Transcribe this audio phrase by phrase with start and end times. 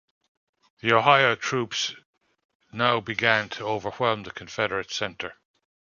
[0.79, 1.93] The Ohio troops
[2.71, 5.35] now began to overwhelm the Confederate center.